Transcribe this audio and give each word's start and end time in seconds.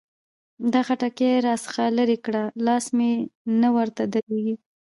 دا 0.73 0.79
خټکي 0.87 1.29
را 1.45 1.55
څخه 1.65 1.83
لري 1.97 2.17
کړه؛ 2.25 2.43
لاس 2.65 2.85
مې 2.97 3.11
نه 3.61 3.69
ورته 3.77 4.03
درېږي. 4.13 4.55